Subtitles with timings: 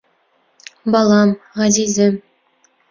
[0.95, 2.21] —Балам, ғәзизем...